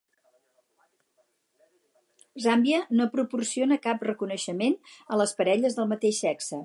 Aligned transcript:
Zàmbia 2.45 2.79
no 3.01 3.09
proporciona 3.17 3.81
cap 3.87 4.07
reconeixement 4.11 4.75
a 5.19 5.23
parelles 5.43 5.79
del 5.81 5.93
mateix 5.93 6.23
sexe. 6.27 6.57